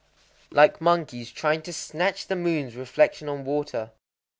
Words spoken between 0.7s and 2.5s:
monkeys trying to snatch the